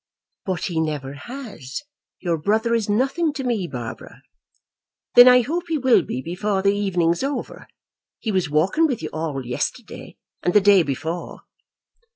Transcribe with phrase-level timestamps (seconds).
[0.47, 1.83] "But he never has.
[2.21, 4.23] Your brother is nothing to me, Barbara."
[5.13, 7.67] "Then I hope he will be before the evening is over.
[8.17, 11.41] He was walking with you all yesterday and the day before."